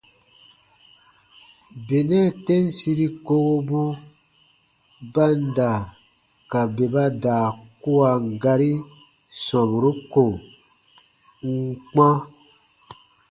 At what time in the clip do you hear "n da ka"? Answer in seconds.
5.39-6.61